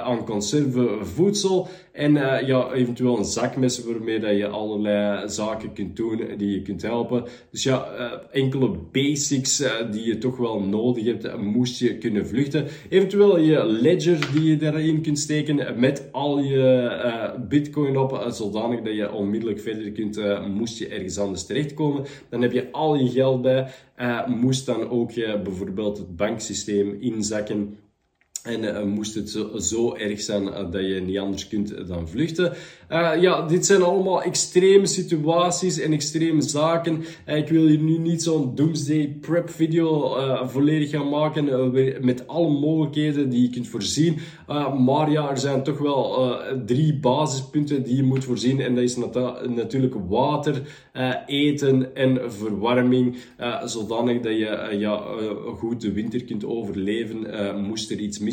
aan 0.02 0.24
conserve 0.24 0.98
voedsel 1.02 1.68
en 1.92 2.16
uh, 2.16 2.46
ja, 2.46 2.72
eventueel 2.72 3.18
een 3.18 3.24
zakmes 3.24 3.84
waarmee 3.84 4.18
dat 4.18 4.36
je 4.36 4.46
allerlei 4.46 5.28
zaken 5.28 5.72
kunt 5.72 5.96
doen 5.96 6.20
die 6.36 6.50
je 6.50 6.62
kunt 6.62 6.82
helpen. 6.82 7.24
Dus 7.50 7.62
ja, 7.62 7.88
uh, 7.98 8.12
enkele 8.30 8.70
basics 8.92 9.60
uh, 9.60 9.70
die 9.90 10.06
je 10.06 10.18
toch 10.18 10.36
wel 10.36 10.60
nodig 10.60 11.04
hebt, 11.04 11.36
moest 11.36 11.78
je 11.78 11.98
kunnen 11.98 12.26
vluchten. 12.26 12.66
Eventueel 12.88 13.38
je 13.38 13.64
ledger 13.64 14.32
die 14.32 14.44
je 14.44 14.56
daarin 14.56 15.02
kunt 15.02 15.18
steken 15.18 15.80
met 15.80 16.08
al 16.12 16.38
je 16.38 17.40
bitcoin 17.48 17.96
op, 17.96 18.26
zodanig 18.28 18.80
dat 18.80 18.94
je 18.94 19.12
onmiddellijk 19.12 19.60
verder 19.60 19.92
kunt, 19.92 20.20
moest 20.48 20.78
je 20.78 20.88
ergens 20.88 21.18
anders 21.18 21.46
terechtkomen. 21.46 22.04
Dan 22.28 22.42
heb 22.42 22.52
je 22.52 22.68
al 22.70 22.94
je 22.94 23.10
geld 23.10 23.42
bij. 23.42 23.66
moest 24.26 24.66
dan 24.66 24.90
ook 24.90 25.14
bijvoorbeeld 25.14 25.98
het 25.98 26.16
banksysteem 26.16 26.96
inzakken 27.00 27.76
en 28.42 28.62
uh, 28.62 28.82
moest 28.82 29.14
het 29.14 29.30
zo, 29.30 29.58
zo 29.58 29.94
erg 29.94 30.20
zijn 30.20 30.42
uh, 30.42 30.70
dat 30.70 30.86
je 30.86 31.00
niet 31.06 31.18
anders 31.18 31.48
kunt 31.48 31.86
dan 31.86 32.08
vluchten. 32.08 32.52
Ja, 33.20 33.46
dit 33.46 33.66
zijn 33.66 33.82
allemaal 33.82 34.22
extreme 34.22 34.86
situaties 34.86 35.78
en 35.78 35.92
extreme 35.92 36.42
zaken. 36.42 37.04
ik 37.26 37.48
wil 37.48 37.66
hier 37.66 37.78
nu 37.78 37.98
niet 37.98 38.22
zo'n 38.22 38.54
doomsday 38.54 39.16
prep 39.20 39.50
video 39.50 40.16
volledig 40.46 40.90
gaan 40.90 41.08
maken 41.08 41.70
met 42.00 42.26
alle 42.26 42.50
mogelijkheden 42.50 43.30
die 43.30 43.42
je 43.42 43.50
kunt 43.50 43.68
voorzien. 43.68 44.18
maar 44.84 45.10
ja, 45.10 45.30
er 45.30 45.38
zijn 45.38 45.62
toch 45.62 45.78
wel 45.78 46.36
drie 46.66 46.94
basispunten 46.94 47.82
die 47.82 47.96
je 47.96 48.02
moet 48.02 48.24
voorzien. 48.24 48.60
En 48.60 48.74
dat 48.74 48.84
is 48.84 48.96
natuurlijk 49.46 49.94
water, 50.08 50.62
eten 51.26 51.96
en 51.96 52.32
verwarming. 52.32 53.16
zodanig 53.64 54.20
dat 54.20 54.32
je 54.32 54.76
ja, 54.78 55.02
goed 55.58 55.80
de 55.80 55.92
winter 55.92 56.24
kunt 56.24 56.44
overleven. 56.44 57.26
moest 57.66 57.90
er 57.90 57.98
iets 57.98 58.18
mis 58.18 58.31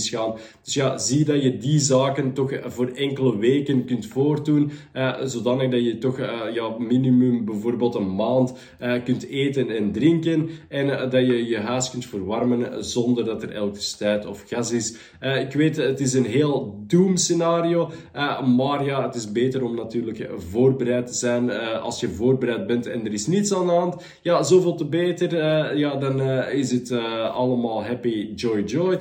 Dus 0.64 0.74
ja, 0.74 0.98
zie 0.98 1.26
dat 1.26 1.44
je 1.44 1.58
die 1.58 1.80
zaken 1.80 2.34
toch 2.34 2.52
voor 2.66 2.88
enkele 2.88 3.38
weken 3.38 3.86
kunt 3.86 4.06
voortdoen, 4.06 4.72
uh, 4.94 5.16
zodanig 5.24 5.70
dat 5.70 5.84
je 5.84 5.98
toch 5.98 6.18
ja, 6.54 6.70
minimum 6.78 7.46
bijvoorbeeld 7.46 7.96
een 7.96 8.16
maand 8.16 8.54
kunt 9.04 9.28
eten 9.28 9.70
en 9.70 9.92
drinken 9.92 10.50
en 10.68 10.88
dat 10.88 11.26
je 11.26 11.48
je 11.48 11.58
huis 11.58 11.90
kunt 11.90 12.06
verwarmen 12.06 12.84
zonder 12.84 13.26
dat 13.26 13.44
er 13.44 13.52
elektriciteit 13.56 14.26
of 14.26 14.44
gas 14.48 14.72
is. 14.72 14.96
ik 15.40 15.54
weet, 15.54 15.76
het 15.76 16.00
is 16.00 16.14
een 16.14 16.26
heel 16.26 16.84
doom 16.88 17.18
scenario, 17.18 17.92
maar 18.56 18.86
ja, 18.86 19.06
het 19.06 19.16
is 19.16 19.32
beter 19.32 19.64
om 19.64 19.76
natuurlijk 19.76 20.30
voorbereid 20.38 21.08
te 21.08 21.14
zijn. 21.14 21.52
als 21.82 22.00
je 22.00 22.10
voorbereid 22.10 22.68
bent 22.68 22.88
en 22.88 23.06
er 23.06 23.14
is 23.14 23.28
niets 23.28 23.54
aan 23.54 23.66
de 23.66 23.72
hand, 23.72 24.04
ja, 24.22 24.44
zoveel 24.44 24.76
te 24.76 24.86
beter. 24.86 25.38
ja, 25.78 25.96
dan 25.96 26.22
is 26.52 26.72
het 26.72 26.92
allemaal 27.34 27.84
happy, 27.84 28.34
joy, 28.36 28.64
joy. 28.64 29.00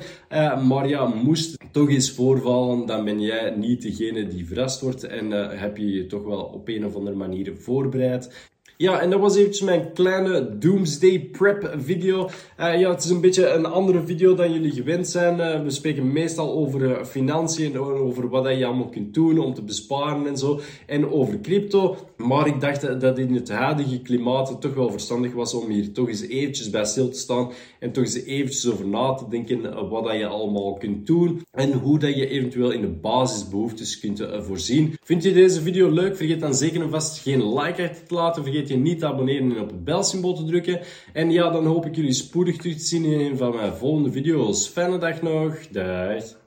maar 0.67 0.87
ja, 0.89 1.07
moest 1.07 1.57
toch 1.71 1.89
eens 1.89 2.11
voorvallen, 2.11 2.85
dan 2.85 3.05
ben 3.05 3.21
jij 3.21 3.49
niet 3.55 3.81
degene 3.81 4.27
die 4.27 4.47
verrast 4.47 4.81
wordt 4.81 5.03
en 5.03 5.31
heb 5.59 5.77
je 5.77 5.91
je 5.91 6.05
toch 6.05 6.23
wel 6.23 6.41
op 6.41 6.67
een 6.67 6.85
of 6.85 6.95
andere 6.95 7.15
manier 7.15 7.55
voorbereid. 7.57 8.49
Ja, 8.81 8.99
en 8.99 9.09
dat 9.09 9.19
was 9.19 9.35
eventjes 9.35 9.65
mijn 9.65 9.93
kleine 9.93 10.57
Doomsday 10.57 11.19
Prep 11.19 11.73
video. 11.77 12.29
Uh, 12.59 12.79
ja, 12.79 12.89
het 12.89 13.03
is 13.03 13.09
een 13.09 13.21
beetje 13.21 13.49
een 13.49 13.65
andere 13.65 14.05
video 14.05 14.35
dan 14.35 14.53
jullie 14.53 14.71
gewend 14.71 15.07
zijn. 15.07 15.39
Uh, 15.39 15.63
we 15.63 15.69
spreken 15.69 16.11
meestal 16.11 16.53
over 16.53 16.81
uh, 16.81 17.03
financiën, 17.03 17.79
over 17.79 18.29
wat 18.29 18.57
je 18.57 18.65
allemaal 18.65 18.89
kunt 18.89 19.13
doen 19.13 19.39
om 19.39 19.53
te 19.53 19.63
besparen 19.63 20.27
en 20.27 20.37
zo. 20.37 20.59
En 20.85 21.11
over 21.11 21.39
crypto. 21.39 21.97
Maar 22.17 22.47
ik 22.47 22.61
dacht 22.61 23.01
dat 23.01 23.17
in 23.17 23.33
het 23.33 23.49
huidige 23.49 24.01
klimaat 24.01 24.49
het 24.49 24.61
toch 24.61 24.73
wel 24.73 24.91
verstandig 24.91 25.33
was 25.33 25.53
om 25.53 25.69
hier 25.69 25.91
toch 25.91 26.07
eens 26.07 26.27
eventjes 26.27 26.69
bij 26.69 26.85
stil 26.85 27.09
te 27.09 27.17
staan. 27.17 27.51
En 27.79 27.91
toch 27.91 28.03
eens 28.03 28.23
eventjes 28.23 28.71
over 28.71 28.87
na 28.87 29.13
te 29.13 29.25
denken 29.29 29.89
wat 29.89 30.13
je 30.13 30.27
allemaal 30.27 30.73
kunt 30.73 31.07
doen. 31.07 31.41
En 31.51 31.71
hoe 31.71 31.99
dat 31.99 32.15
je 32.15 32.27
eventueel 32.27 32.71
in 32.71 32.81
de 32.81 32.87
basisbehoeftes 32.87 33.99
kunt 33.99 34.27
voorzien. 34.39 34.95
Vind 35.03 35.23
je 35.23 35.33
deze 35.33 35.61
video 35.61 35.89
leuk? 35.89 36.15
Vergeet 36.15 36.39
dan 36.39 36.55
zeker 36.55 36.81
en 36.81 36.89
vast 36.89 37.19
geen 37.19 37.53
like 37.53 37.83
achter 37.83 38.07
te 38.07 38.13
laten. 38.13 38.43
Vergeet 38.43 38.68
je 38.69 38.77
niet 38.77 38.99
te 38.99 39.07
abonneren 39.07 39.51
en 39.51 39.61
op 39.61 39.69
het 39.69 39.83
belsymbool 39.83 40.33
te 40.33 40.45
drukken. 40.45 40.79
En 41.13 41.31
ja, 41.31 41.49
dan 41.49 41.65
hoop 41.65 41.85
ik 41.85 41.95
jullie 41.95 42.13
spoedig 42.13 42.57
terug 42.57 42.75
te 42.75 42.85
zien 42.85 43.05
in 43.05 43.19
een 43.19 43.37
van 43.37 43.55
mijn 43.55 43.73
volgende 43.73 44.11
video's. 44.11 44.67
Fijne 44.67 44.97
dag 44.97 45.21
nog. 45.21 45.67
Dag. 45.67 46.38